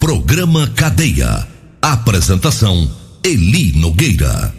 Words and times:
Programa 0.00 0.66
Cadeia. 0.74 1.46
Apresentação 1.82 2.90
Eli 3.22 3.72
Nogueira. 3.76 4.50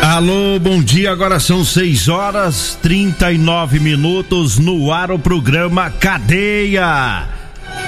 Alô, 0.00 0.60
bom 0.60 0.80
dia. 0.80 1.10
Agora 1.10 1.40
são 1.40 1.64
6 1.64 2.08
horas 2.08 2.78
39 2.80 3.80
minutos 3.80 4.58
no 4.58 4.92
ar 4.92 5.10
o 5.10 5.18
programa 5.18 5.90
Cadeia. 5.90 7.26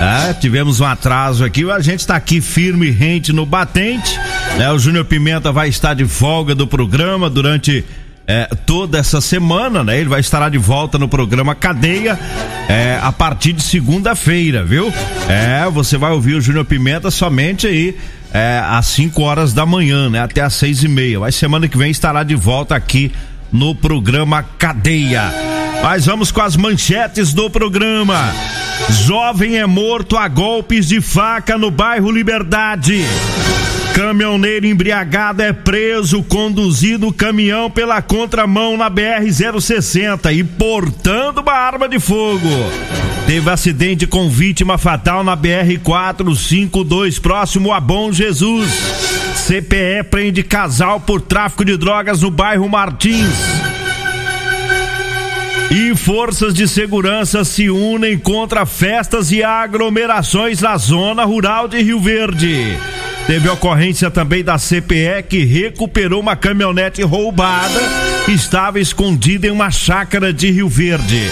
É, 0.00 0.32
tivemos 0.34 0.80
um 0.80 0.84
atraso 0.84 1.44
aqui, 1.44 1.70
a 1.70 1.78
gente 1.78 2.00
está 2.00 2.16
aqui 2.16 2.40
firme 2.40 2.88
e 2.88 2.90
rente 2.90 3.32
no 3.32 3.46
batente. 3.46 4.18
Né? 4.58 4.70
O 4.70 4.78
Júnior 4.78 5.04
Pimenta 5.04 5.50
vai 5.50 5.68
estar 5.68 5.94
de 5.94 6.04
folga 6.06 6.54
do 6.54 6.66
programa 6.66 7.28
durante 7.30 7.84
é, 8.26 8.48
toda 8.66 8.98
essa 8.98 9.20
semana, 9.20 9.82
né? 9.82 9.98
Ele 9.98 10.08
vai 10.08 10.20
estar 10.20 10.48
de 10.48 10.58
volta 10.58 10.98
no 10.98 11.08
programa 11.08 11.54
Cadeia 11.54 12.18
é, 12.68 12.98
a 13.02 13.10
partir 13.10 13.52
de 13.52 13.62
segunda-feira, 13.62 14.64
viu? 14.64 14.92
É, 15.28 15.68
você 15.70 15.96
vai 15.96 16.12
ouvir 16.12 16.34
o 16.34 16.40
Júnior 16.40 16.64
Pimenta 16.64 17.10
somente 17.10 17.66
aí 17.66 17.96
é, 18.32 18.62
às 18.64 18.86
5 18.86 19.20
horas 19.22 19.52
da 19.52 19.66
manhã, 19.66 20.08
né? 20.08 20.20
Até 20.20 20.40
às 20.40 20.54
seis 20.54 20.82
e 20.82 20.88
meia. 20.88 21.20
Mas 21.20 21.34
semana 21.34 21.68
que 21.68 21.76
vem 21.76 21.90
estará 21.90 22.22
de 22.22 22.34
volta 22.34 22.74
aqui 22.74 23.12
no 23.50 23.74
programa 23.74 24.42
Cadeia. 24.58 25.30
Mas 25.82 26.06
vamos 26.06 26.30
com 26.30 26.40
as 26.40 26.56
manchetes 26.56 27.32
do 27.32 27.50
programa. 27.50 28.32
Jovem 29.04 29.58
é 29.58 29.66
morto 29.66 30.16
a 30.16 30.28
golpes 30.28 30.88
de 30.88 31.00
faca 31.00 31.58
no 31.58 31.70
bairro 31.70 32.10
Liberdade. 32.10 33.04
Caminhoneiro 33.94 34.66
embriagado 34.66 35.42
é 35.42 35.52
preso 35.52 36.22
conduzindo 36.22 37.08
o 37.08 37.12
caminhão 37.12 37.70
pela 37.70 38.00
contramão 38.00 38.74
na 38.76 38.90
BR-060 38.90 40.34
e 40.34 40.42
portando 40.42 41.42
uma 41.42 41.52
arma 41.52 41.86
de 41.86 42.00
fogo. 42.00 42.48
Teve 43.26 43.50
acidente 43.50 44.06
com 44.06 44.30
vítima 44.30 44.78
fatal 44.78 45.22
na 45.22 45.36
BR-452, 45.36 47.20
próximo 47.20 47.70
a 47.70 47.80
Bom 47.80 48.10
Jesus. 48.10 48.70
CPE 49.46 50.04
prende 50.10 50.42
casal 50.42 50.98
por 50.98 51.20
tráfico 51.20 51.62
de 51.64 51.76
drogas 51.76 52.22
no 52.22 52.30
bairro 52.30 52.68
Martins. 52.68 53.36
E 55.70 55.94
forças 55.94 56.54
de 56.54 56.66
segurança 56.66 57.44
se 57.44 57.68
unem 57.68 58.18
contra 58.18 58.64
festas 58.64 59.30
e 59.32 59.42
aglomerações 59.42 60.60
na 60.60 60.76
zona 60.78 61.24
rural 61.24 61.68
de 61.68 61.82
Rio 61.82 62.00
Verde. 62.00 62.78
Teve 63.26 63.48
ocorrência 63.48 64.10
também 64.10 64.42
da 64.42 64.58
CPE 64.58 65.22
que 65.28 65.44
recuperou 65.44 66.20
uma 66.20 66.36
caminhonete 66.36 67.02
roubada 67.02 67.80
que 68.24 68.32
estava 68.32 68.80
escondida 68.80 69.46
em 69.46 69.50
uma 69.50 69.70
chácara 69.70 70.32
de 70.32 70.50
Rio 70.50 70.68
Verde. 70.68 71.30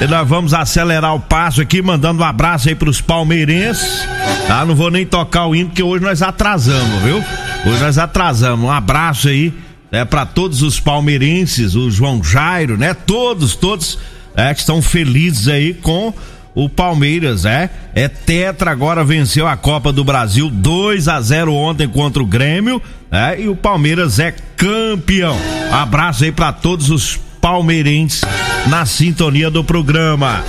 E 0.00 0.06
nós 0.06 0.26
vamos 0.26 0.54
acelerar 0.54 1.14
o 1.14 1.20
passo 1.20 1.60
aqui, 1.60 1.82
mandando 1.82 2.22
um 2.22 2.24
abraço 2.24 2.68
aí 2.68 2.74
pros 2.74 3.00
palmeirenses. 3.02 4.08
Tá? 4.46 4.64
Não 4.64 4.74
vou 4.74 4.90
nem 4.90 5.04
tocar 5.04 5.46
o 5.46 5.54
hino, 5.54 5.68
porque 5.68 5.82
hoje 5.82 6.02
nós 6.02 6.22
atrasamos, 6.22 7.02
viu? 7.02 7.22
Hoje 7.66 7.82
nós 7.82 7.98
atrasamos. 7.98 8.64
Um 8.64 8.72
abraço 8.72 9.28
aí 9.28 9.52
né, 9.92 10.06
para 10.06 10.24
todos 10.24 10.62
os 10.62 10.80
palmeirenses, 10.80 11.74
o 11.74 11.90
João 11.90 12.24
Jairo, 12.24 12.78
né? 12.78 12.94
Todos, 12.94 13.54
todos 13.54 13.98
é, 14.34 14.54
que 14.54 14.60
estão 14.60 14.80
felizes 14.80 15.48
aí 15.48 15.74
com 15.74 16.14
o 16.54 16.68
Palmeiras, 16.68 17.44
é? 17.44 17.70
É 17.94 18.08
tetra 18.08 18.70
agora 18.70 19.04
venceu 19.04 19.46
a 19.46 19.56
Copa 19.56 19.92
do 19.92 20.04
Brasil 20.04 20.50
2 20.50 21.08
a 21.08 21.20
0 21.20 21.52
ontem 21.54 21.88
contra 21.88 22.22
o 22.22 22.26
Grêmio, 22.26 22.82
é? 23.10 23.40
E 23.40 23.48
o 23.48 23.56
Palmeiras 23.56 24.18
é 24.18 24.34
campeão. 24.56 25.36
Abraço 25.70 26.24
aí 26.24 26.32
para 26.32 26.52
todos 26.52 26.90
os 26.90 27.18
palmeirenses 27.40 28.22
na 28.66 28.84
sintonia 28.84 29.50
do 29.50 29.64
programa. 29.64 30.44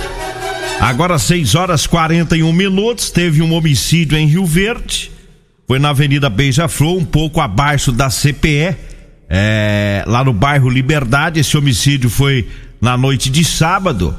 Agora 0.80 1.18
6 1.18 1.54
horas 1.54 1.86
41 1.86 2.52
minutos, 2.52 3.10
teve 3.10 3.40
um 3.40 3.52
homicídio 3.52 4.18
em 4.18 4.26
Rio 4.26 4.44
Verde. 4.44 5.10
Foi 5.66 5.78
na 5.78 5.90
Avenida 5.90 6.28
Beija-Flor, 6.28 6.98
um 6.98 7.04
pouco 7.04 7.40
abaixo 7.40 7.92
da 7.92 8.10
CPE, 8.10 8.76
é, 9.28 10.04
lá 10.06 10.24
no 10.24 10.32
bairro 10.32 10.68
Liberdade. 10.68 11.40
Esse 11.40 11.56
homicídio 11.56 12.10
foi 12.10 12.48
na 12.80 12.96
noite 12.96 13.30
de 13.30 13.44
sábado. 13.44 14.14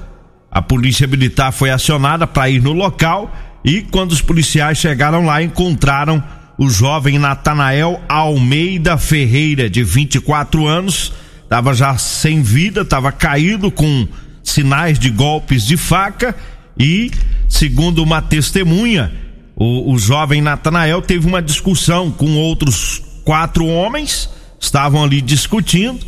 A 0.53 0.61
polícia 0.61 1.07
militar 1.07 1.51
foi 1.51 1.71
acionada 1.71 2.27
para 2.27 2.47
ir 2.47 2.61
no 2.61 2.73
local 2.73 3.35
e 3.65 3.81
quando 3.81 4.11
os 4.11 4.21
policiais 4.21 4.77
chegaram 4.77 5.25
lá 5.25 5.41
encontraram 5.41 6.23
o 6.59 6.69
jovem 6.69 7.17
Natanael 7.17 7.99
Almeida 8.07 8.95
Ferreira, 8.95 9.67
de 9.67 9.83
24 9.83 10.67
anos, 10.67 11.11
estava 11.41 11.73
já 11.73 11.97
sem 11.97 12.43
vida, 12.43 12.81
estava 12.81 13.11
caído 13.11 13.71
com 13.71 14.07
sinais 14.43 14.99
de 14.99 15.09
golpes 15.09 15.65
de 15.65 15.75
faca 15.75 16.35
e, 16.77 17.09
segundo 17.49 18.03
uma 18.03 18.21
testemunha, 18.21 19.11
o, 19.55 19.91
o 19.91 19.97
jovem 19.97 20.39
Natanael 20.39 21.01
teve 21.01 21.25
uma 21.25 21.41
discussão 21.41 22.11
com 22.11 22.35
outros 22.35 23.01
quatro 23.25 23.65
homens, 23.65 24.29
estavam 24.59 25.03
ali 25.03 25.19
discutindo 25.19 25.99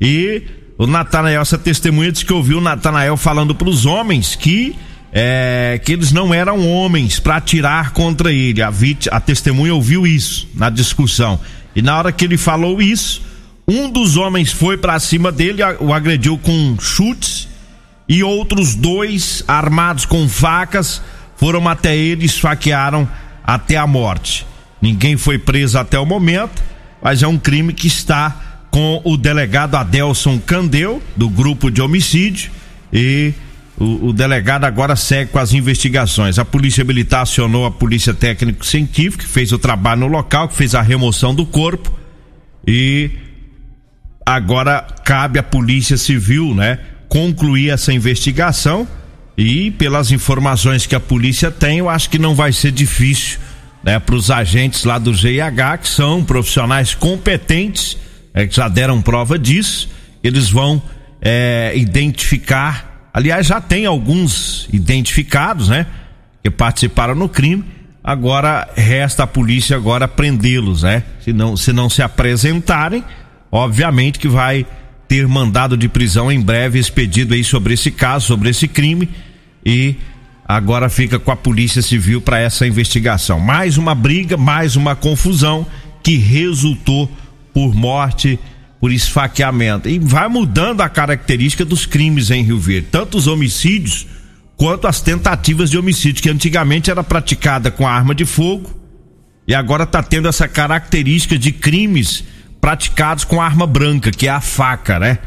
e 0.00 0.42
o 0.82 0.86
Natanael, 0.86 1.40
essa 1.40 1.56
testemunha 1.56 2.10
disse 2.10 2.24
que 2.24 2.32
ouviu 2.32 2.58
o 2.58 2.60
Natanael 2.60 3.16
falando 3.16 3.54
para 3.54 3.68
os 3.68 3.86
homens 3.86 4.34
que 4.34 4.76
é, 5.12 5.80
que 5.84 5.92
eles 5.92 6.10
não 6.10 6.32
eram 6.32 6.66
homens 6.66 7.20
para 7.20 7.36
atirar 7.36 7.92
contra 7.92 8.32
ele. 8.32 8.62
A, 8.62 8.70
vit, 8.70 9.08
a 9.12 9.20
testemunha 9.20 9.74
ouviu 9.74 10.06
isso 10.06 10.48
na 10.54 10.70
discussão. 10.70 11.38
E 11.76 11.82
na 11.82 11.96
hora 11.96 12.10
que 12.10 12.24
ele 12.24 12.38
falou 12.38 12.80
isso, 12.80 13.22
um 13.68 13.90
dos 13.90 14.16
homens 14.16 14.50
foi 14.50 14.76
para 14.76 14.98
cima 14.98 15.30
dele, 15.30 15.62
o 15.78 15.92
agrediu 15.92 16.36
com 16.38 16.76
chutes, 16.80 17.46
e 18.08 18.24
outros 18.24 18.74
dois, 18.74 19.44
armados 19.46 20.04
com 20.04 20.28
facas, 20.28 21.00
foram 21.36 21.68
até 21.68 21.96
ele 21.96 22.22
e 22.22 22.26
esfaquearam 22.26 23.08
até 23.44 23.76
a 23.76 23.86
morte. 23.86 24.44
Ninguém 24.80 25.16
foi 25.16 25.38
preso 25.38 25.78
até 25.78 25.98
o 25.98 26.04
momento, 26.04 26.62
mas 27.00 27.22
é 27.22 27.26
um 27.28 27.38
crime 27.38 27.72
que 27.72 27.86
está 27.86 28.51
com 28.72 29.02
o 29.04 29.18
delegado 29.18 29.76
Adelson 29.76 30.40
Candeu, 30.40 31.00
do 31.14 31.28
grupo 31.28 31.70
de 31.70 31.82
homicídio, 31.82 32.50
e 32.90 33.34
o, 33.78 34.08
o, 34.08 34.12
delegado 34.14 34.64
agora 34.64 34.96
segue 34.96 35.30
com 35.30 35.38
as 35.38 35.52
investigações. 35.52 36.38
A 36.38 36.44
Polícia 36.44 36.82
Militar 36.82 37.20
acionou 37.20 37.66
a 37.66 37.70
Polícia 37.70 38.14
Técnico-Científica, 38.14 39.24
que 39.24 39.28
fez 39.28 39.52
o 39.52 39.58
trabalho 39.58 40.00
no 40.00 40.06
local, 40.06 40.48
que 40.48 40.56
fez 40.56 40.74
a 40.74 40.80
remoção 40.80 41.34
do 41.34 41.44
corpo, 41.44 41.92
e 42.66 43.10
agora 44.24 44.86
cabe 45.04 45.38
à 45.38 45.42
Polícia 45.42 45.98
Civil, 45.98 46.54
né, 46.54 46.78
concluir 47.10 47.68
essa 47.68 47.92
investigação. 47.92 48.88
E 49.36 49.70
pelas 49.72 50.10
informações 50.10 50.86
que 50.86 50.94
a 50.94 51.00
polícia 51.00 51.50
tem, 51.50 51.78
eu 51.78 51.90
acho 51.90 52.08
que 52.08 52.18
não 52.18 52.34
vai 52.34 52.52
ser 52.52 52.70
difícil, 52.70 53.38
né, 53.82 53.98
para 53.98 54.14
os 54.14 54.30
agentes 54.30 54.84
lá 54.84 54.98
do 54.98 55.12
GIH, 55.12 55.78
que 55.78 55.88
são 55.88 56.24
profissionais 56.24 56.94
competentes 56.94 57.98
é, 58.34 58.48
já 58.48 58.68
deram 58.68 59.00
prova 59.02 59.38
disso, 59.38 59.88
eles 60.22 60.50
vão 60.50 60.82
é, 61.20 61.72
identificar. 61.74 63.10
Aliás, 63.12 63.46
já 63.46 63.60
tem 63.60 63.86
alguns 63.86 64.68
identificados, 64.72 65.68
né? 65.68 65.86
Que 66.42 66.50
participaram 66.50 67.14
no 67.14 67.28
crime. 67.28 67.64
Agora 68.02 68.68
resta 68.74 69.22
a 69.22 69.26
polícia 69.26 69.76
agora 69.76 70.08
prendê-los, 70.08 70.82
né? 70.82 71.04
Se 71.20 71.32
não, 71.32 71.56
se 71.56 71.72
não 71.72 71.88
se 71.88 72.02
apresentarem, 72.02 73.04
obviamente 73.50 74.18
que 74.18 74.28
vai 74.28 74.66
ter 75.06 75.28
mandado 75.28 75.76
de 75.76 75.88
prisão 75.88 76.32
em 76.32 76.40
breve 76.40 76.78
expedido 76.78 77.34
aí 77.34 77.44
sobre 77.44 77.74
esse 77.74 77.90
caso, 77.90 78.26
sobre 78.26 78.48
esse 78.48 78.66
crime 78.66 79.08
e 79.64 79.94
agora 80.44 80.88
fica 80.88 81.18
com 81.18 81.30
a 81.30 81.36
Polícia 81.36 81.82
Civil 81.82 82.20
para 82.20 82.38
essa 82.38 82.66
investigação. 82.66 83.38
Mais 83.38 83.76
uma 83.76 83.94
briga, 83.94 84.36
mais 84.36 84.74
uma 84.74 84.96
confusão 84.96 85.66
que 86.02 86.16
resultou 86.16 87.10
por 87.52 87.74
morte, 87.74 88.38
por 88.80 88.92
esfaqueamento. 88.92 89.88
E 89.88 89.98
vai 89.98 90.28
mudando 90.28 90.80
a 90.80 90.88
característica 90.88 91.64
dos 91.64 91.86
crimes 91.86 92.30
em 92.30 92.42
Rio 92.42 92.58
Verde, 92.58 92.88
tanto 92.90 93.16
os 93.16 93.26
homicídios 93.26 94.06
quanto 94.56 94.86
as 94.86 95.00
tentativas 95.00 95.70
de 95.70 95.78
homicídio, 95.78 96.22
que 96.22 96.30
antigamente 96.30 96.90
era 96.90 97.02
praticada 97.02 97.70
com 97.70 97.86
arma 97.86 98.14
de 98.14 98.24
fogo 98.24 98.82
e 99.46 99.54
agora 99.54 99.84
está 99.84 100.02
tendo 100.02 100.28
essa 100.28 100.46
característica 100.46 101.36
de 101.36 101.52
crimes 101.52 102.24
praticados 102.60 103.24
com 103.24 103.40
arma 103.40 103.66
branca, 103.66 104.10
que 104.10 104.28
é 104.28 104.30
a 104.30 104.40
faca, 104.40 104.98
né? 104.98 105.18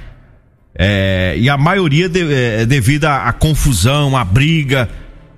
É, 0.78 1.36
e 1.38 1.50
a 1.50 1.58
maioria 1.58 2.08
de, 2.08 2.22
é, 2.34 2.66
devido 2.66 3.06
à 3.06 3.32
confusão, 3.34 4.16
à 4.16 4.24
briga, 4.24 4.90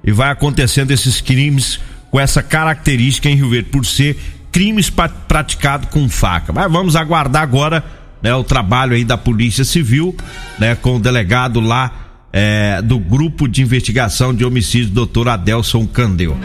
e 0.04 0.12
vai 0.12 0.32
acontecendo 0.32 0.92
esses 0.92 1.22
crimes 1.22 1.80
com 2.12 2.20
essa 2.20 2.42
característica 2.42 3.30
em 3.30 3.36
Rio 3.36 3.50
Verde, 3.50 3.70
por 3.70 3.86
ser 3.86 4.18
crimes 4.58 4.92
praticados 5.28 5.88
com 5.90 6.10
faca. 6.10 6.52
Mas 6.52 6.72
vamos 6.72 6.96
aguardar 6.96 7.44
agora 7.44 7.84
né, 8.24 8.34
o 8.34 8.44
trabalho 8.44 8.96
aí 8.96 9.06
da 9.06 9.16
Polícia 9.16 9.64
Civil, 9.64 10.18
né, 10.58 10.74
com 10.74 10.96
o 10.96 11.00
delegado 11.00 11.60
lá 11.60 12.07
é, 12.32 12.82
do 12.82 13.00
Grupo 13.00 13.48
de 13.48 13.62
Investigação 13.62 14.34
de 14.34 14.46
Homicídio, 14.46 14.90
doutor 14.90 15.30
Adelson 15.30 15.88
Candeu. 15.88 16.38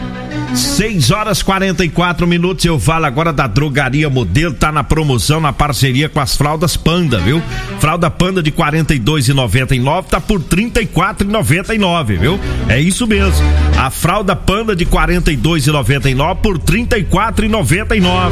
6 0.55 1.11
horas 1.11 1.41
44 1.41 2.27
minutos. 2.27 2.63
Eu 2.65 2.79
falo 2.79 3.05
agora 3.05 3.33
da 3.33 3.47
Drogaria 3.47 4.09
Modelo. 4.09 4.53
Tá 4.53 4.71
na 4.71 4.83
promoção, 4.83 5.41
na 5.41 5.51
parceria 5.51 6.07
com 6.07 6.19
as 6.19 6.35
fraldas 6.35 6.77
Panda, 6.77 7.19
viu? 7.19 7.41
Fralda 7.79 8.09
Panda 8.09 8.43
de 8.43 8.51
42,99 8.51 10.03
tá 10.05 10.21
por 10.21 10.39
34,99, 10.41 12.19
viu? 12.19 12.39
É 12.69 12.79
isso 12.79 13.07
mesmo. 13.07 13.43
A 13.77 13.89
fralda 13.89 14.35
Panda 14.35 14.75
de 14.75 14.85
42,99 14.85 16.35
por 16.35 16.59
34,99. 16.59 18.31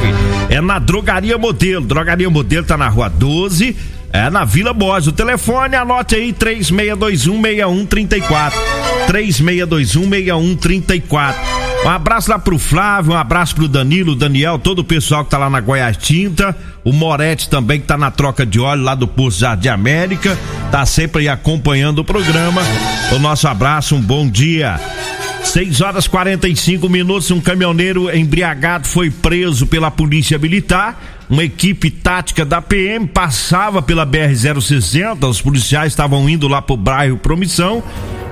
É 0.49 0.61
na 0.61 0.77
Drogaria 0.77 1.37
Modelo. 1.37 1.85
Drogaria 1.85 2.29
Modelo 2.29 2.65
tá 2.65 2.77
na 2.77 2.87
rua 2.87 3.09
12 3.09 3.75
é 4.13 4.29
na 4.29 4.45
Vila 4.45 4.73
Borges. 4.73 5.07
O 5.07 5.11
telefone, 5.11 5.75
anote 5.75 6.15
aí: 6.15 6.31
36216134. 6.33 8.53
36216134. 9.07 11.35
Um 11.83 11.89
abraço 11.89 12.29
lá 12.29 12.37
pro 12.37 12.59
Flávio, 12.59 13.13
um 13.13 13.17
abraço 13.17 13.55
pro 13.55 13.67
Danilo, 13.67 14.15
Daniel, 14.15 14.59
todo 14.59 14.79
o 14.79 14.83
pessoal 14.83 15.25
que 15.25 15.31
tá 15.31 15.39
lá 15.39 15.49
na 15.49 15.59
Goiás 15.59 15.97
Tinta, 15.97 16.55
o 16.83 16.93
Moretti 16.93 17.49
também 17.49 17.81
que 17.81 17.87
tá 17.87 17.97
na 17.97 18.11
troca 18.11 18.45
de 18.45 18.59
óleo 18.59 18.83
lá 18.83 18.93
do 18.93 19.07
Posto 19.07 19.39
Jardim 19.39 19.69
América, 19.69 20.37
tá 20.71 20.85
sempre 20.85 21.21
aí 21.21 21.27
acompanhando 21.27 21.97
o 21.99 22.05
programa. 22.05 22.61
O 23.15 23.17
nosso 23.17 23.47
abraço, 23.47 23.95
um 23.95 24.01
bom 24.01 24.29
dia. 24.29 24.79
6 25.43 25.81
horas 25.81 26.07
45 26.07 26.87
minutos, 26.87 27.31
um 27.31 27.41
caminhoneiro 27.41 28.15
embriagado 28.15 28.87
foi 28.87 29.09
preso 29.09 29.65
pela 29.65 29.89
Polícia 29.89 30.37
Militar. 30.37 31.01
Uma 31.31 31.45
equipe 31.45 31.89
tática 31.89 32.43
da 32.43 32.61
PM 32.61 33.07
passava 33.07 33.81
pela 33.81 34.05
BR-060, 34.05 35.29
os 35.29 35.41
policiais 35.41 35.93
estavam 35.93 36.29
indo 36.29 36.45
lá 36.45 36.61
pro 36.61 36.75
bairro 36.75 37.17
Promissão, 37.17 37.81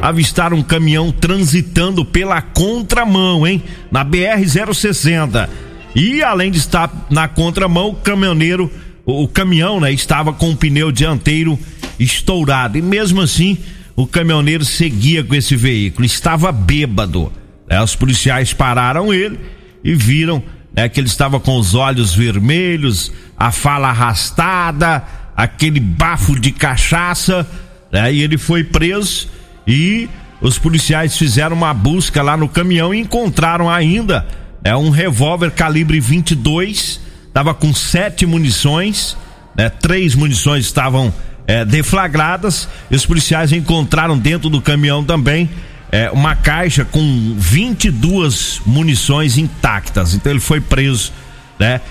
avistaram 0.01 0.57
um 0.57 0.61
caminhão 0.61 1.09
transitando 1.09 2.03
pela 2.03 2.41
contramão, 2.41 3.47
hein? 3.47 3.63
Na 3.89 4.03
BR-060. 4.03 5.47
E 5.95 6.21
além 6.21 6.51
de 6.51 6.57
estar 6.57 6.91
na 7.09 7.25
contramão, 7.29 7.91
o 7.91 7.95
caminhoneiro, 7.95 8.69
o 9.05 9.29
caminhão, 9.29 9.79
né, 9.79 9.93
estava 9.93 10.33
com 10.33 10.51
o 10.51 10.57
pneu 10.57 10.91
dianteiro 10.91 11.57
estourado. 11.97 12.77
E 12.77 12.81
mesmo 12.81 13.21
assim, 13.21 13.57
o 13.95 14.05
caminhoneiro 14.05 14.65
seguia 14.65 15.23
com 15.23 15.33
esse 15.33 15.55
veículo, 15.55 16.05
estava 16.05 16.51
bêbado. 16.51 17.31
Né? 17.65 17.81
Os 17.81 17.95
policiais 17.95 18.51
pararam 18.51 19.13
ele 19.13 19.39
e 19.85 19.95
viram 19.95 20.43
né, 20.73 20.87
que 20.87 20.99
ele 20.99 21.07
estava 21.07 21.39
com 21.39 21.57
os 21.57 21.75
olhos 21.75 22.13
vermelhos, 22.13 23.11
a 23.37 23.51
fala 23.51 23.89
arrastada, 23.89 25.03
aquele 25.35 25.79
bafo 25.79 26.39
de 26.39 26.51
cachaça. 26.51 27.47
Né? 27.91 28.13
E 28.13 28.21
ele 28.21 28.37
foi 28.37 28.63
preso 28.63 29.27
e 29.67 30.09
os 30.41 30.57
policiais 30.57 31.17
fizeram 31.17 31.55
uma 31.55 31.73
busca 31.73 32.21
lá 32.21 32.37
no 32.37 32.47
caminhão 32.47 32.93
e 32.93 32.99
encontraram 32.99 33.69
ainda 33.69 34.25
né, 34.63 34.75
um 34.75 34.89
revólver 34.89 35.51
calibre 35.51 35.99
22, 35.99 37.01
estava 37.27 37.53
com 37.53 37.73
sete 37.73 38.25
munições, 38.25 39.17
né, 39.55 39.69
três 39.69 40.15
munições 40.15 40.65
estavam 40.65 41.13
é, 41.45 41.65
deflagradas. 41.65 42.69
E 42.89 42.95
os 42.95 43.05
policiais 43.05 43.51
encontraram 43.51 44.17
dentro 44.17 44.49
do 44.49 44.61
caminhão 44.61 45.03
também 45.03 45.49
é, 45.91 46.09
uma 46.11 46.35
caixa 46.35 46.85
com 46.85 47.35
22 47.37 48.61
munições 48.65 49.37
intactas. 49.37 50.13
Então 50.13 50.31
ele 50.31 50.39
foi 50.39 50.61
preso, 50.61 51.11
né? 51.59 51.81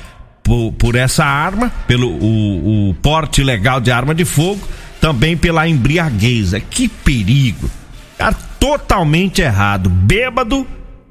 Por, 0.42 0.72
por 0.72 0.94
essa 0.94 1.24
arma, 1.24 1.70
pelo 1.86 2.08
o, 2.08 2.90
o 2.90 2.94
porte 2.94 3.40
ilegal 3.40 3.80
de 3.80 3.90
arma 3.90 4.14
de 4.14 4.24
fogo, 4.24 4.66
também 5.00 5.36
pela 5.36 5.68
embriaguez. 5.68 6.52
Que 6.70 6.88
perigo! 6.88 7.70
Cara, 8.16 8.34
totalmente 8.58 9.42
errado. 9.42 9.90
Bêbado, 9.90 10.66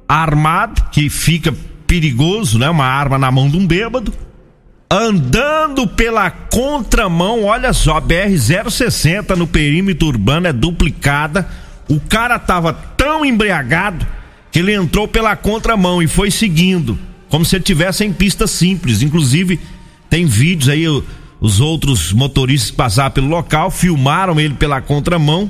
armado, 0.08 0.82
que 0.92 1.10
fica 1.10 1.54
perigoso, 1.86 2.58
né? 2.58 2.70
Uma 2.70 2.86
arma 2.86 3.18
na 3.18 3.32
mão 3.32 3.50
de 3.50 3.58
um 3.58 3.68
bêbado 3.68 4.14
andando 4.90 5.86
pela 5.86 6.32
contramão, 6.32 7.44
olha 7.44 7.74
só, 7.74 8.00
BR-060 8.00 9.36
no 9.36 9.46
perímetro 9.46 10.08
urbano 10.08 10.48
é 10.48 10.54
duplicada. 10.54 11.48
O 11.88 12.00
cara 12.00 12.38
tava 12.38 12.74
tão 12.74 13.26
embriagado 13.26 14.06
que 14.52 14.60
ele 14.60 14.74
entrou 14.74 15.08
pela 15.08 15.36
contramão 15.36 16.02
e 16.02 16.08
foi 16.08 16.32
seguindo, 16.32 16.98
como 17.30 17.46
se 17.46 17.56
ele 17.56 17.64
tivesse 17.64 18.04
em 18.04 18.12
pista 18.12 18.48
simples. 18.48 19.02
Inclusive, 19.02 19.60
tem 20.10 20.26
vídeos 20.26 20.70
aí, 20.70 20.86
os 21.40 21.60
outros 21.60 22.12
motoristas 22.12 22.72
que 22.72 22.78
passaram 22.78 23.12
pelo 23.12 23.28
local 23.28 23.70
filmaram 23.72 24.40
ele 24.40 24.56
pela 24.56 24.82
contramão, 24.82 25.50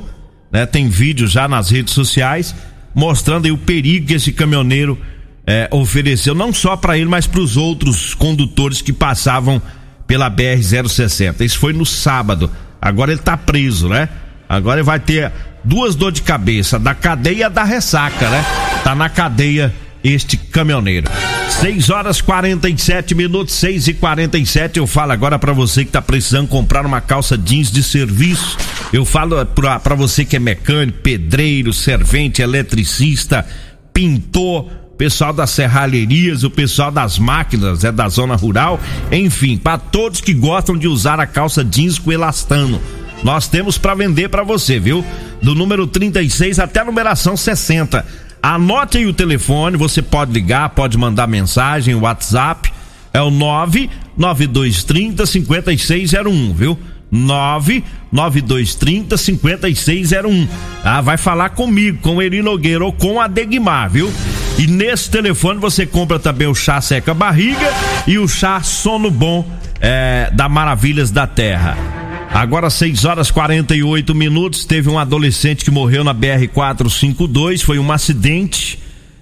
né? 0.51 0.65
Tem 0.65 0.89
vídeo 0.89 1.27
já 1.27 1.47
nas 1.47 1.69
redes 1.69 1.93
sociais 1.93 2.55
mostrando 2.97 3.45
aí 3.45 3.51
o 3.51 3.57
perigo 3.59 4.07
que 4.07 4.15
esse 4.15 4.31
caminhoneiro 4.31 4.97
é, 5.45 5.69
ofereceu 5.71 6.33
não 6.33 6.51
só 6.51 6.75
para 6.75 6.97
ele, 6.97 7.07
mas 7.07 7.27
para 7.27 7.41
os 7.41 7.55
outros 7.55 8.15
condutores 8.15 8.81
que 8.81 8.91
passavam 8.91 9.61
pela 10.07 10.31
BR 10.31 10.59
060. 10.59 11.45
Isso 11.45 11.59
foi 11.59 11.73
no 11.73 11.85
sábado. 11.85 12.49
Agora 12.81 13.11
ele 13.11 13.21
tá 13.21 13.37
preso, 13.37 13.87
né? 13.87 14.09
Agora 14.47 14.79
ele 14.79 14.85
vai 14.85 14.99
ter 14.99 15.31
duas 15.63 15.95
dor 15.95 16.11
de 16.11 16.21
cabeça, 16.21 16.79
da 16.79 16.95
cadeia 16.95 17.49
da 17.49 17.63
ressaca, 17.63 18.29
né? 18.29 18.43
Tá 18.83 18.95
na 18.95 19.09
cadeia 19.09 19.73
este 20.03 20.37
caminhoneiro. 20.37 21.09
6 21.49 21.89
horas 21.89 22.21
47 22.21 23.15
minutos, 23.15 23.55
6 23.55 23.87
e 23.87 23.93
47 23.93 24.77
Eu 24.77 24.85
falo 24.85 25.11
agora 25.11 25.39
para 25.39 25.53
você 25.53 25.83
que 25.83 25.91
tá 25.91 26.01
precisando 26.01 26.47
comprar 26.47 26.85
uma 26.85 27.01
calça 27.01 27.37
jeans 27.37 27.71
de 27.71 27.81
serviço. 27.81 28.57
Eu 28.93 29.03
falo 29.03 29.45
para 29.45 29.95
você 29.95 30.23
que 30.23 30.35
é 30.35 30.39
mecânico, 30.39 30.99
pedreiro, 30.99 31.73
servente, 31.73 32.41
eletricista, 32.41 33.45
pintor 33.91 34.69
pessoal 34.97 35.31
das 35.31 35.51
serralherias, 35.51 36.43
o 36.43 36.49
pessoal 36.49 36.91
das 36.91 37.19
máquinas, 37.19 37.83
é 37.83 37.91
da 37.91 38.09
zona 38.09 38.35
rural, 38.35 38.79
enfim, 39.11 39.55
para 39.55 39.77
todos 39.77 40.19
que 40.19 40.33
gostam 40.33 40.75
de 40.75 40.87
usar 40.87 41.19
a 41.19 41.27
calça 41.27 41.63
jeans 41.63 41.99
com 41.99 42.11
elastano. 42.11 42.81
Nós 43.23 43.47
temos 43.47 43.77
para 43.77 43.95
vender 43.95 44.29
para 44.29 44.43
você, 44.43 44.79
viu? 44.79 45.03
Do 45.41 45.55
número 45.55 45.87
36 45.87 46.59
até 46.59 46.81
a 46.81 46.85
numeração 46.85 47.35
60. 47.35 48.05
Anote 48.41 48.97
aí 48.97 49.05
o 49.05 49.13
telefone, 49.13 49.77
você 49.77 50.01
pode 50.01 50.31
ligar, 50.31 50.69
pode 50.69 50.97
mandar 50.97 51.27
mensagem, 51.27 51.95
WhatsApp, 51.95 52.71
é 53.13 53.21
o 53.21 53.29
99230 53.31 55.25
5601, 55.25 56.53
viu? 56.53 56.79
99230 57.11 59.17
5601. 59.17 60.47
Ah, 60.83 61.01
vai 61.01 61.17
falar 61.17 61.49
comigo, 61.49 61.97
com 62.01 62.17
o 62.17 62.21
Eri 62.21 62.41
Nogueira 62.41 62.85
ou 62.85 62.93
com 62.93 63.19
a 63.19 63.27
Degmar, 63.27 63.89
viu? 63.89 64.13
E 64.57 64.67
nesse 64.67 65.09
telefone 65.09 65.59
você 65.59 65.85
compra 65.85 66.19
também 66.19 66.47
o 66.47 66.55
chá 66.55 66.79
seca 66.81 67.13
barriga 67.13 67.73
e 68.05 68.17
o 68.17 68.27
chá 68.27 68.61
sono 68.61 69.09
bom 69.11 69.49
é, 69.79 70.29
da 70.33 70.49
Maravilhas 70.49 71.11
da 71.11 71.27
Terra. 71.27 71.96
Agora 72.33 72.69
6 72.69 73.05
horas 73.05 73.31
48 73.31 74.13
minutos, 74.13 74.65
teve 74.65 74.89
um 74.89 74.99
adolescente 74.99 75.63
que 75.63 75.71
morreu 75.71 76.03
na 76.03 76.13
BR 76.13 76.47
452, 76.53 77.61
foi 77.61 77.79
um 77.79 77.91
acidente. 77.91 78.79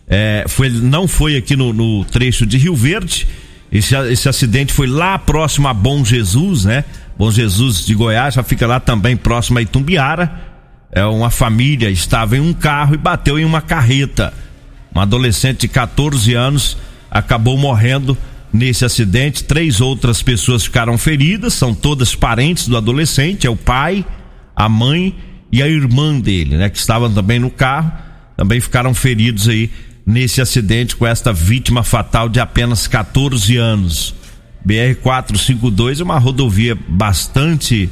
É, 0.08 0.46
foi, 0.48 0.70
não 0.70 1.08
foi 1.08 1.38
aqui 1.38 1.56
no, 1.56 1.72
no 1.72 2.04
trecho 2.06 2.46
de 2.46 2.58
Rio 2.58 2.76
Verde. 2.76 3.28
Esse, 3.72 3.96
esse 4.12 4.30
acidente 4.30 4.74
foi 4.74 4.88
lá 4.88 5.18
próximo 5.18 5.68
a 5.68 5.74
Bom 5.74 6.04
Jesus, 6.04 6.66
né? 6.66 6.84
Bom 7.18 7.32
Jesus 7.32 7.86
de 7.86 7.94
Goiás, 7.94 8.34
já 8.34 8.44
fica 8.44 8.68
lá 8.68 8.80
também 8.80 9.16
próximo 9.16 9.60
a 9.60 9.62
Itumbiara. 9.62 10.56
É 10.92 11.06
uma 11.06 11.30
família 11.30 11.90
estava 11.90 12.38
em 12.38 12.40
um 12.40 12.54
carro 12.54 12.96
e 12.96 12.98
bateu 12.98 13.40
em 13.40 13.46
uma 13.46 13.62
carreta. 13.62 14.34
Um 14.94 15.00
adolescente 15.00 15.62
de 15.62 15.68
14 15.68 16.34
anos 16.34 16.78
acabou 17.10 17.58
morrendo 17.58 18.18
nesse 18.56 18.86
acidente. 18.86 19.44
Três 19.44 19.82
outras 19.82 20.24
pessoas 20.24 20.64
ficaram 20.64 20.98
feridas, 20.98 21.54
são 21.54 21.76
todas 21.76 22.16
parentes 22.16 22.68
do 22.68 22.78
adolescente, 22.78 23.46
é 23.46 23.50
o 23.50 23.56
pai, 23.56 24.06
a 24.56 24.70
mãe 24.70 25.16
e 25.52 25.62
a 25.62 25.68
irmã 25.68 26.20
dele, 26.20 26.58
né, 26.58 26.70
que 26.70 26.78
estavam 26.78 27.14
também 27.14 27.40
no 27.40 27.52
carro, 27.52 27.92
também 28.36 28.60
ficaram 28.60 28.94
feridos 28.94 29.48
aí 29.48 29.70
nesse 30.06 30.42
acidente 30.42 30.96
com 30.96 31.06
esta 31.06 31.34
vítima 31.34 31.84
fatal 31.84 32.30
de 32.30 32.40
apenas 32.40 32.88
14 32.88 33.58
anos. 33.58 34.16
BR 34.64 34.96
452 35.02 36.00
é 36.00 36.04
uma 36.04 36.18
rodovia 36.18 36.78
bastante 36.88 37.90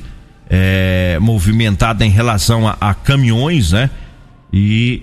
é, 0.50 1.18
movimentada 1.22 2.06
em 2.06 2.10
relação 2.10 2.68
a, 2.68 2.76
a 2.80 2.94
caminhões, 2.94 3.72
né? 3.72 3.90
E 4.52 5.02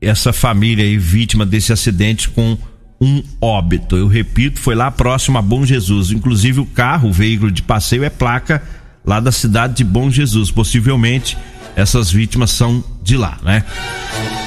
essa 0.00 0.32
família 0.32 0.84
aí 0.84 0.96
vítima 0.96 1.44
desse 1.44 1.72
acidente 1.72 2.28
com 2.28 2.56
um 3.00 3.22
óbito. 3.40 3.96
Eu 3.96 4.06
repito, 4.06 4.60
foi 4.60 4.74
lá 4.74 4.90
próximo 4.90 5.38
a 5.38 5.42
Bom 5.42 5.64
Jesus. 5.64 6.10
Inclusive 6.10 6.60
o 6.60 6.66
carro, 6.66 7.08
o 7.08 7.12
veículo 7.12 7.50
de 7.50 7.62
passeio 7.62 8.04
é 8.04 8.10
placa 8.10 8.62
lá 9.04 9.18
da 9.18 9.32
cidade 9.32 9.74
de 9.74 9.84
Bom 9.84 10.10
Jesus. 10.10 10.50
Possivelmente 10.50 11.38
essas 11.76 12.10
vítimas 12.10 12.50
são 12.50 12.84
de 13.02 13.16
lá, 13.16 13.38
né? 13.42 13.64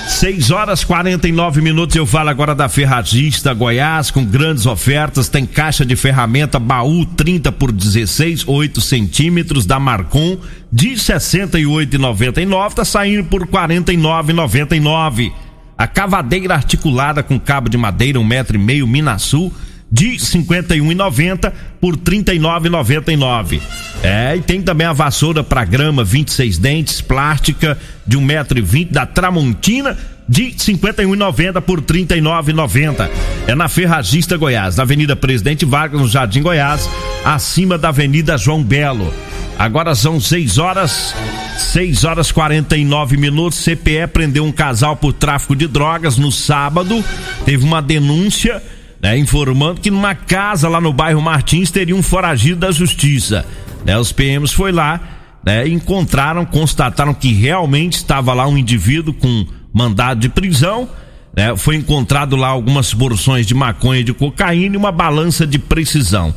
6 0.08 0.52
horas 0.52 0.84
49 0.84 1.62
minutos. 1.62 1.96
Eu 1.96 2.06
falo 2.06 2.30
agora 2.30 2.54
da 2.54 2.70
Ferragista 2.70 3.54
Goiás 3.54 4.12
com 4.12 4.24
grandes 4.24 4.66
ofertas. 4.66 5.30
Tem 5.30 5.46
caixa 5.46 5.86
de 5.86 5.96
ferramenta 5.96 6.60
baú 6.60 7.06
30 7.06 7.52
por 7.54 7.72
16, 7.72 8.48
8 8.48 8.82
centímetros 8.82 9.66
da 9.66 9.80
Marcon 9.80 10.38
de 10.72 10.92
68,99. 10.92 12.74
Tá 12.74 12.86
saindo 12.86 13.24
por 13.24 13.48
49,99. 13.48 15.32
A 15.78 15.88
cavadeira 15.88 16.54
articulada 16.54 17.24
com 17.24 17.40
cabo 17.40 17.70
de 17.70 17.78
madeira, 17.78 18.20
um 18.20 18.24
metro 18.24 18.56
e 18.56 18.60
meio, 18.60 18.88
Minasul 18.88 19.52
de 19.94 20.16
51,90 20.16 21.54
por 21.80 21.96
39,99. 21.96 23.62
É, 24.02 24.36
e 24.36 24.42
tem 24.42 24.60
também 24.60 24.88
a 24.88 24.92
vassoura 24.92 25.44
para 25.44 25.64
grama 25.64 26.04
26 26.04 26.58
dentes, 26.58 27.00
plástica 27.00 27.78
de 28.06 28.18
1,20m 28.18 28.92
da 28.92 29.06
Tramontina 29.06 29.96
de 30.28 30.52
51,90 30.52 31.62
por 31.62 31.82
39,90. 31.82 33.10
É 33.48 33.56
na 33.56 33.68
Ferragista 33.68 34.38
Goiás, 34.38 34.78
na 34.78 34.84
Avenida 34.84 35.16
Presidente 35.16 35.66
Vargas, 35.66 36.02
no 36.02 36.08
Jardim 36.08 36.42
Goiás, 36.42 36.90
acima 37.26 37.78
da 37.78 37.90
Avenida 37.90 38.38
João 38.38 38.64
Belo. 38.64 39.14
Agora 39.58 39.94
são 39.94 40.20
6 40.20 40.58
horas, 40.58 41.16
6 41.58 42.04
horas 42.04 42.32
49 42.32 43.18
minutos. 43.18 43.64
CPE 43.64 44.08
prendeu 44.12 44.44
um 44.44 44.52
casal 44.52 44.96
por 44.96 45.14
tráfico 45.14 45.56
de 45.56 45.68
drogas 45.68 46.18
no 46.18 46.32
sábado. 46.32 47.04
Teve 47.46 47.64
uma 47.64 47.82
denúncia 47.82 48.62
né, 49.02 49.18
informando 49.18 49.82
que 49.82 49.92
numa 49.92 50.16
casa 50.16 50.70
lá 50.70 50.80
no 50.80 50.94
bairro 50.94 51.22
Martins 51.22 51.70
teria 51.70 51.96
um 51.96 52.02
foragido 52.02 52.62
da 52.62 52.72
justiça. 52.72 53.46
Né, 53.86 53.98
os 53.98 54.14
PMs 54.14 54.54
foi 54.54 54.72
lá, 54.72 55.00
né, 55.46 55.68
encontraram, 55.68 56.46
constataram 56.46 57.14
que 57.14 57.34
realmente 57.34 57.98
estava 57.98 58.34
lá 58.34 58.48
um 58.48 58.58
indivíduo 58.58 59.14
com 59.14 59.46
mandado 59.74 60.20
de 60.20 60.30
prisão. 60.30 60.88
Né, 61.36 61.58
foi 61.58 61.76
encontrado 61.76 62.36
lá 62.36 62.48
algumas 62.48 62.94
porções 62.94 63.48
de 63.48 63.56
maconha 63.56 64.02
e 64.02 64.04
de 64.04 64.14
cocaína 64.14 64.76
e 64.76 64.78
uma 64.78 64.92
balança 64.92 65.48
de 65.48 65.58
precisão. 65.58 66.34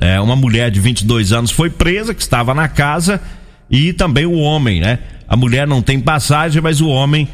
É, 0.00 0.20
uma 0.20 0.34
mulher 0.34 0.70
de 0.70 0.80
22 0.80 1.32
anos 1.32 1.50
foi 1.50 1.70
presa, 1.70 2.12
que 2.12 2.22
estava 2.22 2.52
na 2.52 2.66
casa, 2.66 3.20
e 3.70 3.92
também 3.92 4.26
o 4.26 4.38
homem, 4.38 4.80
né? 4.80 4.98
A 5.28 5.36
mulher 5.36 5.66
não 5.66 5.80
tem 5.80 6.00
passagem, 6.00 6.60
mas 6.60 6.80
o 6.80 6.88
homem 6.88 7.28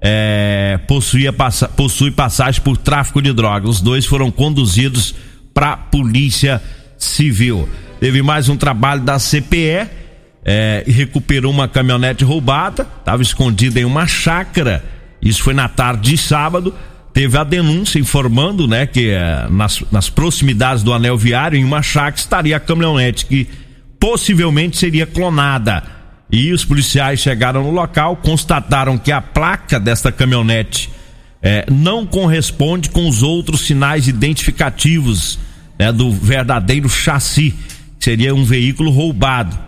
é, 0.00 0.80
possuía, 0.88 1.32
passa, 1.32 1.68
possui 1.68 2.10
passagem 2.10 2.62
por 2.62 2.76
tráfico 2.76 3.20
de 3.20 3.32
drogas. 3.32 3.68
Os 3.68 3.80
dois 3.80 4.06
foram 4.06 4.30
conduzidos 4.30 5.14
para 5.52 5.76
polícia 5.76 6.62
civil. 6.96 7.68
Teve 8.00 8.22
mais 8.22 8.48
um 8.48 8.56
trabalho 8.56 9.02
da 9.02 9.18
CPE 9.18 9.88
é, 10.44 10.82
e 10.86 10.90
recuperou 10.90 11.52
uma 11.52 11.68
caminhonete 11.68 12.24
roubada, 12.24 12.86
estava 12.98 13.22
escondida 13.22 13.80
em 13.80 13.84
uma 13.84 14.06
chácara. 14.06 14.84
Isso 15.22 15.42
foi 15.42 15.54
na 15.54 15.68
tarde 15.68 16.10
de 16.10 16.18
sábado. 16.18 16.74
Teve 17.14 17.38
a 17.38 17.44
denúncia 17.44 17.98
informando, 17.98 18.66
né, 18.66 18.86
que 18.86 19.10
é, 19.10 19.46
nas, 19.48 19.82
nas 19.92 20.10
proximidades 20.10 20.82
do 20.82 20.92
anel 20.92 21.16
viário, 21.16 21.58
em 21.58 21.64
uma 21.64 21.82
chácara, 21.82 22.16
estaria 22.16 22.56
a 22.56 22.60
caminhonete 22.60 23.26
que 23.26 23.46
possivelmente 24.00 24.76
seria 24.76 25.06
clonada. 25.06 25.84
E 26.30 26.50
os 26.52 26.64
policiais 26.64 27.20
chegaram 27.20 27.62
no 27.62 27.70
local, 27.70 28.16
constataram 28.16 28.96
que 28.96 29.12
a 29.12 29.20
placa 29.20 29.78
desta 29.78 30.10
caminhonete 30.10 30.90
é, 31.42 31.66
não 31.70 32.06
corresponde 32.06 32.88
com 32.88 33.06
os 33.06 33.22
outros 33.22 33.60
sinais 33.66 34.08
identificativos 34.08 35.38
né, 35.78 35.92
do 35.92 36.10
verdadeiro 36.10 36.88
chassi, 36.88 37.54
que 37.98 38.04
seria 38.04 38.34
um 38.34 38.44
veículo 38.44 38.90
roubado. 38.90 39.58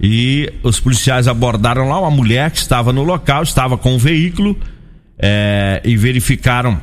E 0.00 0.52
os 0.62 0.80
policiais 0.80 1.28
abordaram 1.28 1.88
lá 1.88 2.00
uma 2.00 2.10
mulher 2.10 2.50
que 2.50 2.58
estava 2.58 2.92
no 2.92 3.04
local, 3.04 3.42
estava 3.42 3.78
com 3.78 3.94
o 3.94 3.98
veículo 3.98 4.58
é, 5.20 5.80
e 5.84 5.96
verificaram 5.96 6.80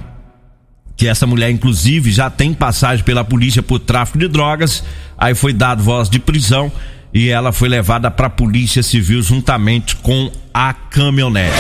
que 0.96 1.08
essa 1.08 1.28
mulher, 1.28 1.50
inclusive, 1.52 2.12
já 2.12 2.30
tem 2.30 2.54
passagem 2.54 3.04
pela 3.04 3.24
polícia 3.24 3.62
por 3.62 3.80
tráfico 3.80 4.18
de 4.18 4.28
drogas. 4.28 4.84
Aí 5.18 5.36
foi 5.36 5.54
dado 5.54 5.84
voz 5.84 6.10
de 6.10 6.20
prisão 6.20 6.72
e 7.14 7.30
ela 7.30 7.52
foi 7.52 7.70
levada 7.70 8.10
para 8.10 8.28
a 8.28 8.30
Polícia 8.30 8.84
Civil 8.84 9.22
juntamente 9.22 9.96
com 9.98 10.32
a 10.54 10.74
caminhonete. 10.74 11.56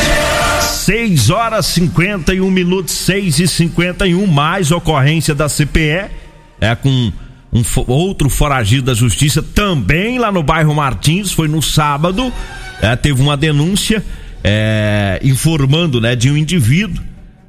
6 0.61 1.29
horas 1.29 1.65
51 1.67 2.49
minutos, 2.49 2.93
6 2.93 3.39
e 3.39 3.47
51 3.47 4.25
mais 4.25 4.71
ocorrência 4.71 5.35
da 5.35 5.47
CPE, 5.47 6.09
é 6.59 6.75
com 6.75 7.11
um 7.53 7.63
outro 7.87 8.29
foragido 8.29 8.87
da 8.87 8.93
justiça 8.93 9.41
também 9.41 10.17
lá 10.19 10.31
no 10.31 10.43
bairro 10.43 10.73
Martins, 10.73 11.31
foi 11.31 11.47
no 11.47 11.61
sábado, 11.61 12.31
é, 12.81 12.95
teve 12.95 13.21
uma 13.21 13.37
denúncia 13.37 14.03
é, 14.43 15.19
informando, 15.23 15.99
né, 15.99 16.15
de 16.15 16.29
um 16.29 16.37
indivíduo 16.37 17.03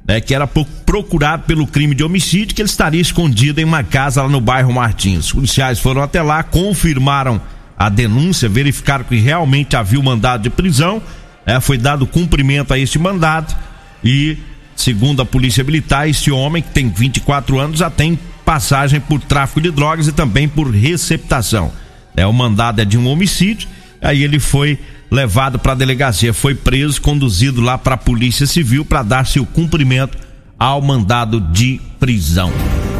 né, 0.09 0.19
que 0.19 0.33
era 0.33 0.47
procurado 0.47 1.43
pelo 1.43 1.67
crime 1.67 1.93
de 1.93 2.03
homicídio, 2.03 2.55
que 2.55 2.61
ele 2.63 2.69
estaria 2.69 2.99
escondido 2.99 3.61
em 3.61 3.63
uma 3.63 3.83
casa 3.83 4.23
lá 4.23 4.27
no 4.27 4.41
bairro 4.41 4.73
Martins. 4.73 5.25
Os 5.25 5.33
policiais 5.33 5.79
foram 5.79 6.01
até 6.01 6.19
lá, 6.21 6.41
confirmaram 6.41 7.39
a 7.77 7.89
denúncia, 7.89 8.49
verificaram 8.49 9.05
que 9.05 9.17
realmente 9.17 9.75
havia 9.75 9.99
o 9.99 10.03
mandado 10.03 10.41
de 10.41 10.49
prisão, 10.49 10.99
é, 11.45 11.59
foi 11.59 11.77
dado 11.77 12.07
cumprimento 12.07 12.73
a 12.73 12.79
este 12.79 12.97
mandado 12.97 13.55
e, 14.03 14.37
segundo 14.75 15.21
a 15.21 15.25
Polícia 15.25 15.63
Militar, 15.63 16.09
este 16.09 16.31
homem 16.31 16.63
que 16.63 16.71
tem 16.71 16.89
24 16.89 17.59
anos 17.59 17.79
já 17.79 17.89
tem 17.91 18.17
passagem 18.43 18.99
por 18.99 19.21
tráfico 19.21 19.61
de 19.61 19.69
drogas 19.69 20.07
e 20.07 20.11
também 20.11 20.49
por 20.49 20.71
receptação. 20.71 21.71
É, 22.17 22.25
o 22.25 22.33
mandado 22.33 22.81
é 22.81 22.85
de 22.85 22.97
um 22.97 23.07
homicídio, 23.07 23.69
aí 24.01 24.23
ele 24.23 24.39
foi 24.39 24.79
levado 25.09 25.59
para 25.59 25.71
a 25.73 25.75
delegacia, 25.75 26.33
foi 26.33 26.55
preso, 26.55 27.01
conduzido 27.01 27.61
lá 27.61 27.77
para 27.77 27.95
a 27.95 27.97
Polícia 27.97 28.45
Civil 28.45 28.85
para 28.85 29.03
dar 29.03 29.25
seu 29.25 29.45
cumprimento 29.45 30.17
ao 30.57 30.81
mandado 30.81 31.39
de 31.39 31.79
prisão. 31.99 32.51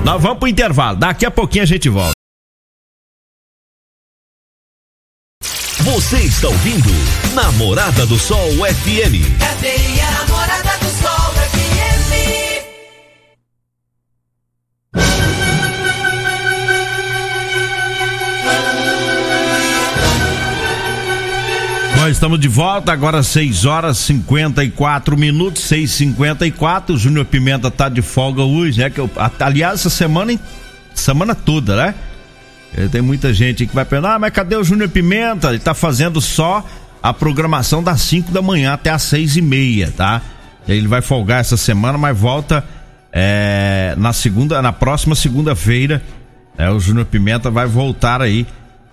Nós 0.03 0.21
vamos 0.21 0.39
para 0.39 0.45
o 0.45 0.49
intervalo, 0.49 0.97
daqui 0.97 1.25
a 1.25 1.31
pouquinho 1.31 1.63
a 1.63 1.67
gente 1.67 1.89
volta. 1.89 2.13
Você 5.81 6.17
está 6.17 6.47
ouvindo 6.47 6.89
Namorada 7.33 8.05
do 8.05 8.19
Sol 8.19 8.37
FM. 8.37 9.39
Cadê 9.39 10.01
a 10.01 10.11
namorada 10.11 10.77
do 10.77 10.88
Nós 22.09 22.15
estamos 22.15 22.39
de 22.39 22.47
volta, 22.47 22.91
agora 22.91 23.21
6 23.21 23.65
horas 23.65 23.99
54 23.99 25.15
minutos, 25.15 25.61
6 25.61 25.91
54 25.91 26.95
O 26.95 26.97
Júnior 26.97 27.23
Pimenta 27.23 27.69
tá 27.69 27.87
de 27.87 28.01
folga 28.01 28.41
hoje, 28.41 28.79
né? 28.79 28.89
Que 28.89 28.99
eu, 28.99 29.07
aliás, 29.39 29.81
essa 29.81 29.91
semana, 29.91 30.33
semana 30.95 31.35
toda, 31.35 31.75
né? 31.75 31.93
É, 32.75 32.87
tem 32.87 32.99
muita 32.99 33.31
gente 33.31 33.67
que 33.67 33.75
vai 33.75 33.85
perguntar, 33.85 34.15
ah, 34.15 34.19
mas 34.19 34.33
cadê 34.33 34.55
o 34.55 34.63
Júnior 34.63 34.89
Pimenta? 34.89 35.49
Ele 35.49 35.59
tá 35.59 35.75
fazendo 35.75 36.19
só 36.19 36.65
a 37.03 37.13
programação 37.13 37.83
das 37.83 38.01
5 38.01 38.31
da 38.31 38.41
manhã 38.41 38.73
até 38.73 38.89
as 38.89 39.03
seis 39.03 39.37
e 39.37 39.41
meia, 39.41 39.93
tá? 39.95 40.19
Ele 40.67 40.87
vai 40.87 41.03
folgar 41.03 41.41
essa 41.41 41.57
semana, 41.57 41.95
mas 41.95 42.17
volta 42.17 42.65
é, 43.13 43.93
na 43.99 44.13
segunda, 44.13 44.59
na 44.63 44.73
próxima 44.73 45.13
segunda-feira. 45.13 46.01
É, 46.57 46.71
o 46.71 46.79
Júnior 46.79 47.05
Pimenta 47.05 47.51
vai 47.51 47.67
voltar 47.67 48.19
aí, 48.19 48.47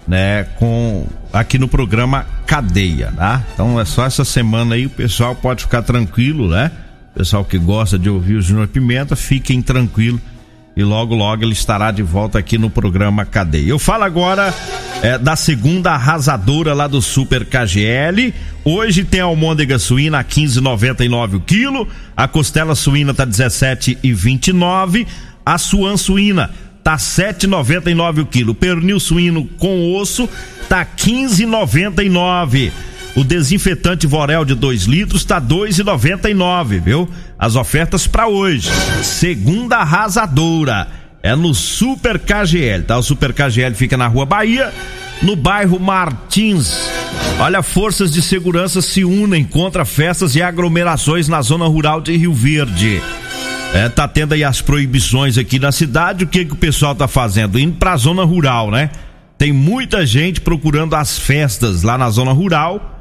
né, 0.06 0.44
com 0.58 1.06
aqui 1.32 1.58
no 1.58 1.68
programa 1.68 2.26
Cadeia, 2.46 3.12
tá? 3.14 3.42
Então 3.52 3.80
é 3.80 3.84
só 3.84 4.06
essa 4.06 4.24
semana 4.24 4.74
aí, 4.74 4.86
o 4.86 4.90
pessoal 4.90 5.34
pode 5.34 5.62
ficar 5.62 5.82
tranquilo, 5.82 6.48
né? 6.48 6.70
O 7.14 7.18
pessoal 7.18 7.44
que 7.44 7.58
gosta 7.58 7.98
de 7.98 8.08
ouvir 8.08 8.36
o 8.36 8.42
Júnior 8.42 8.68
Pimenta, 8.68 9.16
fiquem 9.16 9.60
tranquilos 9.60 10.20
e 10.76 10.84
logo 10.84 11.14
logo 11.14 11.42
ele 11.42 11.54
estará 11.54 11.90
de 11.90 12.02
volta 12.02 12.38
aqui 12.38 12.58
no 12.58 12.68
programa 12.68 13.24
Cadeia. 13.24 13.68
Eu 13.68 13.78
falo 13.78 14.04
agora 14.04 14.54
é, 15.02 15.16
da 15.16 15.34
segunda 15.34 15.92
arrasadora 15.92 16.74
lá 16.74 16.86
do 16.86 17.00
Super 17.00 17.46
KGL. 17.46 18.34
Hoje 18.62 19.02
tem 19.02 19.20
a 19.20 19.24
almôndega 19.24 19.78
suína 19.78 20.18
a 20.18 20.24
15,99 20.24 21.36
o 21.36 21.40
quilo, 21.40 21.88
a 22.14 22.28
costela 22.28 22.74
suína 22.74 23.14
tá 23.14 23.26
17,29, 23.26 25.06
a 25.44 25.56
suan 25.56 25.96
suína 25.96 26.50
tá 26.86 26.96
7,99 26.96 28.22
o 28.22 28.26
quilo. 28.26 28.54
Pernil 28.54 29.00
suíno 29.00 29.44
com 29.58 29.92
osso 29.96 30.28
tá 30.68 30.86
15,99. 30.86 32.70
O 33.16 33.24
desinfetante 33.24 34.06
Vorel 34.06 34.44
de 34.44 34.54
2 34.54 34.84
litros 34.84 35.24
tá 35.24 35.40
2,99, 35.40 36.80
viu? 36.80 37.10
As 37.36 37.56
ofertas 37.56 38.06
para 38.06 38.28
hoje. 38.28 38.70
Segunda 39.02 39.78
arrasadora 39.78 40.86
é 41.24 41.34
no 41.34 41.52
Super 41.56 42.20
KGL, 42.20 42.84
tá? 42.84 42.96
O 42.96 43.02
Super 43.02 43.32
KGL 43.32 43.74
fica 43.74 43.96
na 43.96 44.06
Rua 44.06 44.24
Bahia, 44.24 44.72
no 45.20 45.34
bairro 45.34 45.80
Martins. 45.80 46.88
Olha, 47.40 47.64
forças 47.64 48.12
de 48.12 48.22
segurança 48.22 48.80
se 48.80 49.04
unem 49.04 49.42
contra 49.42 49.84
festas 49.84 50.36
e 50.36 50.42
aglomerações 50.42 51.26
na 51.26 51.42
zona 51.42 51.66
rural 51.66 52.00
de 52.00 52.16
Rio 52.16 52.32
Verde. 52.32 53.02
É, 53.74 53.88
tá 53.88 54.08
tendo 54.08 54.32
aí 54.32 54.42
as 54.42 54.60
proibições 54.60 55.36
aqui 55.36 55.58
na 55.58 55.70
cidade. 55.70 56.24
O 56.24 56.26
que 56.26 56.44
que 56.44 56.52
o 56.52 56.56
pessoal 56.56 56.94
tá 56.94 57.06
fazendo? 57.06 57.58
Indo 57.58 57.76
pra 57.76 57.96
zona 57.96 58.24
rural, 58.24 58.70
né? 58.70 58.90
Tem 59.36 59.52
muita 59.52 60.06
gente 60.06 60.40
procurando 60.40 60.94
as 60.94 61.18
festas 61.18 61.82
lá 61.82 61.98
na 61.98 62.08
zona 62.08 62.32
rural 62.32 62.94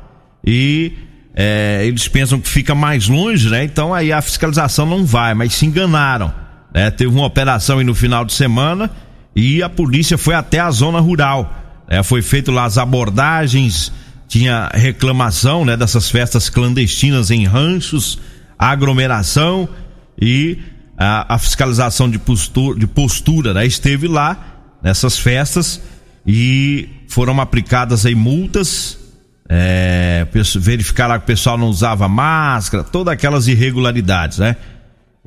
e 0.45 0.91
é, 1.33 1.83
eles 1.85 2.07
pensam 2.07 2.39
que 2.41 2.49
fica 2.49 2.75
mais 2.75 3.07
longe, 3.07 3.49
né? 3.49 3.63
Então 3.63 3.93
aí 3.93 4.11
a 4.11 4.21
fiscalização 4.21 4.85
não 4.85 5.05
vai, 5.05 5.33
mas 5.33 5.53
se 5.53 5.65
enganaram. 5.65 6.33
Né? 6.73 6.91
Teve 6.91 7.09
uma 7.09 7.25
operação 7.25 7.79
aí 7.79 7.85
no 7.85 7.95
final 7.95 8.25
de 8.25 8.33
semana 8.33 8.91
e 9.33 9.63
a 9.63 9.69
polícia 9.69 10.17
foi 10.17 10.35
até 10.35 10.59
a 10.59 10.69
zona 10.71 10.99
rural. 10.99 11.53
Né? 11.89 12.03
Foi 12.03 12.21
feito 12.21 12.51
lá 12.51 12.65
as 12.65 12.77
abordagens, 12.77 13.93
tinha 14.27 14.69
reclamação, 14.73 15.63
né? 15.63 15.77
Dessas 15.77 16.09
festas 16.09 16.49
clandestinas 16.49 17.31
em 17.31 17.45
ranchos, 17.45 18.19
aglomeração 18.59 19.69
e 20.19 20.59
a, 20.97 21.35
a 21.35 21.37
fiscalização 21.37 22.09
de 22.09 22.17
postura, 22.17 22.79
de 22.79 22.87
postura, 22.87 23.53
né? 23.53 23.65
Esteve 23.65 24.07
lá 24.07 24.77
nessas 24.81 25.17
festas 25.17 25.81
e 26.25 26.89
foram 27.07 27.39
aplicadas 27.39 28.05
aí 28.05 28.15
multas, 28.15 28.97
é, 29.47 30.25
verificaram 30.55 31.17
que 31.17 31.23
o 31.23 31.27
pessoal 31.27 31.57
não 31.57 31.67
usava 31.67 32.07
máscara, 32.07 32.83
todas 32.83 33.13
aquelas 33.13 33.47
irregularidades, 33.47 34.39
né? 34.39 34.55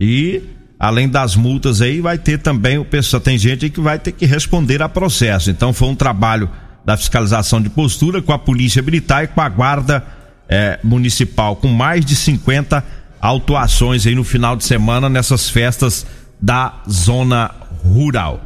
E 0.01 0.43
além 0.79 1.09
das 1.09 1.37
multas 1.37 1.81
aí, 1.83 2.01
vai 2.01 2.19
ter 2.19 2.39
também 2.39 2.79
o 2.79 2.85
pessoal, 2.85 3.21
tem 3.21 3.37
gente 3.37 3.69
que 3.69 3.81
vai 3.81 3.99
ter 3.99 4.13
que 4.13 4.27
responder 4.27 4.81
a 4.83 4.89
processo. 4.89 5.51
Então 5.51 5.73
foi 5.73 5.89
um 5.89 5.95
trabalho 5.95 6.49
da 6.85 6.97
fiscalização 6.97 7.61
de 7.61 7.69
postura 7.69 8.23
com 8.23 8.33
a 8.33 8.39
polícia 8.39 8.81
militar 8.81 9.25
e 9.25 9.27
com 9.27 9.41
a 9.41 9.49
guarda 9.49 10.05
é, 10.49 10.79
municipal, 10.83 11.57
com 11.57 11.69
mais 11.69 12.05
de 12.05 12.17
50 12.17 12.83
autuações 13.21 14.07
aí 14.07 14.15
no 14.15 14.25
final 14.25 14.57
de 14.57 14.65
semana 14.65 15.09
nessas 15.09 15.49
festas 15.51 16.07
da 16.41 16.75
zona 16.89 17.51
rural. 17.85 18.43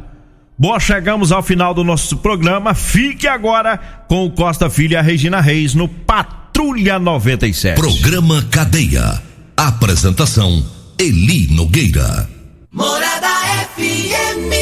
Bom, 0.57 0.79
chegamos 0.79 1.31
ao 1.31 1.41
final 1.41 1.73
do 1.73 1.83
nosso 1.83 2.17
programa. 2.17 2.73
Fique 2.73 3.27
agora 3.27 3.77
com 4.07 4.25
o 4.25 4.31
Costa 4.31 4.69
Filho 4.69 4.93
e 4.93 4.95
a 4.95 5.01
Regina 5.01 5.41
Reis 5.41 5.73
no 5.73 5.87
Patrulha 5.87 6.99
97. 6.99 7.75
Programa 7.75 8.43
Cadeia. 8.51 9.21
Apresentação 9.57 10.65
Eli 10.97 11.47
Nogueira. 11.47 12.29
Morada 12.71 13.27
FM. 13.75 14.53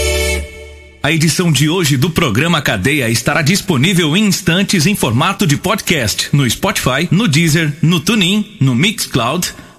A 1.03 1.11
edição 1.11 1.51
de 1.51 1.67
hoje 1.67 1.97
do 1.97 2.09
programa 2.09 2.61
Cadeia 2.61 3.09
estará 3.09 3.41
disponível 3.41 4.15
em 4.15 4.25
instantes 4.25 4.85
em 4.85 4.95
formato 4.95 5.47
de 5.47 5.57
podcast 5.57 6.29
no 6.31 6.47
Spotify, 6.49 7.07
no 7.09 7.27
Deezer, 7.27 7.73
no 7.81 7.99
TuneIn, 7.99 8.57
no 8.59 8.75
Mixcloud 8.75 9.53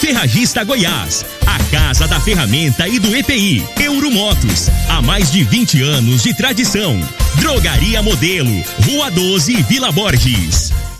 Ferragista 0.00 0.64
Goiás, 0.64 1.26
a 1.46 1.58
casa 1.70 2.08
da 2.08 2.18
ferramenta 2.18 2.88
e 2.88 2.98
do 2.98 3.14
EPI. 3.14 3.62
Euromotos, 3.78 4.70
há 4.88 5.02
mais 5.02 5.30
de 5.30 5.44
20 5.44 5.82
anos 5.82 6.22
de 6.22 6.32
tradição. 6.32 6.98
Drogaria 7.36 8.02
Modelo, 8.02 8.64
Rua 8.86 9.10
12, 9.10 9.62
Vila 9.64 9.92
Borges. 9.92 10.72